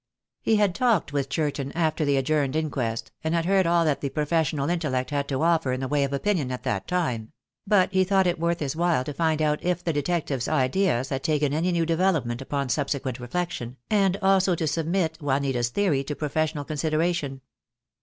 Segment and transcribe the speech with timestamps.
[0.41, 4.01] He had talked with Churton after the adjourned in quest, and had heard all that
[4.01, 7.33] the professional intellect had to offer in the way of opinion at that time;
[7.67, 11.21] but he thought it worth his while to find out if the detective's ideas had
[11.23, 16.51] taken any new development upon subsequent reflection, and also to submit Juanita's theory to profes
[16.51, 17.41] sional consideration.